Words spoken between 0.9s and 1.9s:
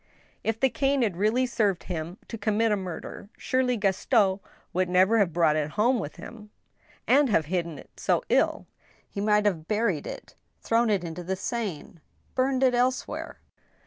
had really served